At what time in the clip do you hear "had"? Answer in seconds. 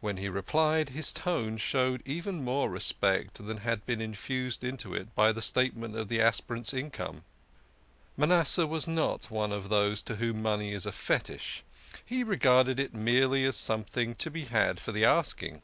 3.56-3.86, 14.44-14.78